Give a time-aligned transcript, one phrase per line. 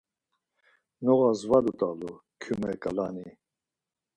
[1.03, 2.11] Noğas var dut̆alu
[2.41, 3.27] kyume ǩalani